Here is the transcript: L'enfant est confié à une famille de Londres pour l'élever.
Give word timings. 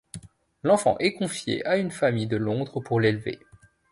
L'enfant 0.63 0.97
est 0.97 1.13
confié 1.13 1.63
à 1.63 1.77
une 1.77 1.91
famille 1.91 2.25
de 2.25 2.35
Londres 2.35 2.79
pour 2.79 2.99
l'élever. 2.99 3.37